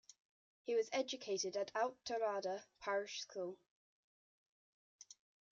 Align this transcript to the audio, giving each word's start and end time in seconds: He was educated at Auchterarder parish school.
He 0.63 0.73
was 0.73 0.89
educated 0.91 1.55
at 1.55 1.71
Auchterarder 1.75 2.63
parish 2.79 3.21
school. 3.21 3.59